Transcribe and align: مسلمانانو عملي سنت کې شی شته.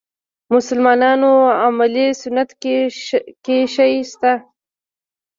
مسلمانانو 0.53 1.31
عملي 1.63 2.07
سنت 2.21 2.49
کې 3.43 3.59
شی 3.75 3.93
شته. 4.11 4.33